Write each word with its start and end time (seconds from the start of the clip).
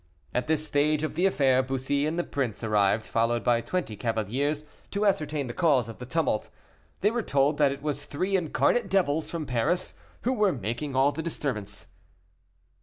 At 0.33 0.47
this 0.47 0.65
stage 0.65 1.03
of 1.03 1.13
the 1.13 1.27
affair 1.27 1.61
Bussy 1.61 2.07
and 2.07 2.17
the 2.17 2.23
prince 2.23 2.63
arrived, 2.63 3.05
followed 3.05 3.43
by 3.43 3.61
twenty 3.61 3.95
cavaliers, 3.95 4.65
to 4.89 5.05
ascertain 5.05 5.45
the 5.45 5.53
cause 5.53 5.87
of 5.87 5.99
the 5.99 6.07
tumult. 6.07 6.49
They 7.01 7.11
were 7.11 7.21
told 7.21 7.59
that 7.59 7.71
it 7.71 7.83
was 7.83 8.03
three 8.05 8.35
incarnate 8.35 8.89
devils 8.89 9.29
from 9.29 9.45
Paris 9.45 9.93
who 10.23 10.33
were 10.33 10.51
making 10.53 10.95
all 10.95 11.11
the 11.11 11.21
disturbance. 11.21 11.85